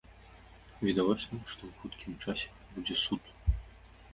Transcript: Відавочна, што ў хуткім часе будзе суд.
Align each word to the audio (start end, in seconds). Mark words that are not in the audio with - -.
Відавочна, 0.87 1.37
што 1.51 1.61
ў 1.65 1.71
хуткім 1.81 2.17
часе 2.25 2.49
будзе 2.79 2.95
суд. 3.05 3.23